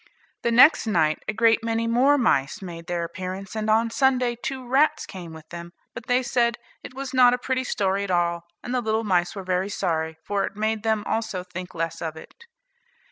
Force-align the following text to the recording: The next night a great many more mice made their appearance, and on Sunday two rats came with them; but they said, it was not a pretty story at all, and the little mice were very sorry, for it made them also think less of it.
The 0.41 0.49
next 0.49 0.87
night 0.87 1.21
a 1.27 1.33
great 1.33 1.63
many 1.63 1.85
more 1.85 2.17
mice 2.17 2.59
made 2.59 2.87
their 2.87 3.03
appearance, 3.03 3.55
and 3.55 3.69
on 3.69 3.91
Sunday 3.91 4.35
two 4.35 4.67
rats 4.67 5.05
came 5.05 5.31
with 5.31 5.47
them; 5.49 5.73
but 5.93 6.07
they 6.07 6.23
said, 6.23 6.57
it 6.83 6.95
was 6.95 7.13
not 7.13 7.35
a 7.35 7.37
pretty 7.37 7.63
story 7.63 8.03
at 8.03 8.09
all, 8.09 8.47
and 8.63 8.73
the 8.73 8.81
little 8.81 9.03
mice 9.03 9.35
were 9.35 9.43
very 9.43 9.69
sorry, 9.69 10.17
for 10.25 10.43
it 10.43 10.55
made 10.55 10.81
them 10.81 11.03
also 11.05 11.43
think 11.43 11.75
less 11.75 12.01
of 12.01 12.15
it. 12.17 12.45